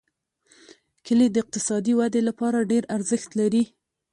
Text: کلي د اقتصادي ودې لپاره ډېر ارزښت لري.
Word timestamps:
کلي 1.05 1.27
د 1.31 1.35
اقتصادي 1.43 1.93
ودې 1.99 2.21
لپاره 2.29 2.67
ډېر 2.71 2.83
ارزښت 2.95 3.29
لري. 3.39 3.63